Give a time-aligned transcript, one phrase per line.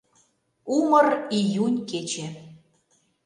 [0.75, 1.07] Умыр
[1.37, 2.27] июнь кече.